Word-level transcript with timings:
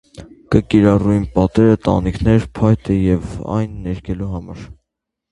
Կը 0.53 0.59
կիրառուին 0.73 1.25
պատերը, 1.35 1.75
տանիքները, 1.87 2.47
փայտը 2.59 2.95
եւ 2.97 3.27
այլն 3.57 3.75
ներկելու 3.89 4.31
համար։ 4.33 4.65